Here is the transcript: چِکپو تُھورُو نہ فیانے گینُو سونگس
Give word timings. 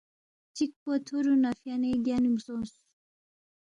چِکپو 0.55 0.91
تُھورُو 1.05 1.33
نہ 1.41 1.51
فیانے 1.61 1.91
گینُو 2.05 2.31
سونگس 2.45 2.75